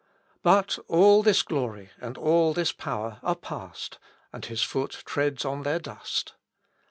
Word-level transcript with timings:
But 0.41 0.79
all 0.87 1.21
this 1.21 1.43
glory 1.43 1.91
and 1.99 2.17
all 2.17 2.55
this 2.55 2.71
power 2.71 3.19
are 3.21 3.35
past, 3.35 3.99
and 4.33 4.43
his 4.43 4.63
foot 4.63 5.03
treads 5.05 5.45
on 5.45 5.61
their 5.61 5.77
dust. 5.77 6.33